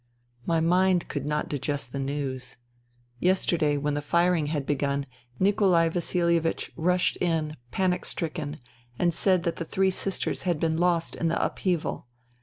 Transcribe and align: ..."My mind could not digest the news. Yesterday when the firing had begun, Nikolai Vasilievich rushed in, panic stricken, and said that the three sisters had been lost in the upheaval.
..."My 0.47 0.59
mind 0.59 1.07
could 1.09 1.27
not 1.27 1.47
digest 1.47 1.91
the 1.91 1.99
news. 1.99 2.57
Yesterday 3.19 3.77
when 3.77 3.93
the 3.93 4.01
firing 4.01 4.47
had 4.47 4.65
begun, 4.65 5.05
Nikolai 5.39 5.89
Vasilievich 5.89 6.71
rushed 6.75 7.17
in, 7.21 7.55
panic 7.69 8.05
stricken, 8.05 8.59
and 8.97 9.13
said 9.13 9.43
that 9.43 9.57
the 9.57 9.63
three 9.63 9.91
sisters 9.91 10.41
had 10.41 10.59
been 10.59 10.77
lost 10.77 11.15
in 11.15 11.27
the 11.27 11.39
upheaval. 11.39 12.07